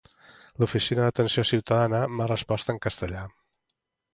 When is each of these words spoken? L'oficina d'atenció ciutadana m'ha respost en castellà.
L'oficina 0.61 1.03
d'atenció 1.03 1.45
ciutadana 1.49 1.99
m'ha 2.15 2.29
respost 2.33 2.73
en 2.75 2.81
castellà. 2.87 3.23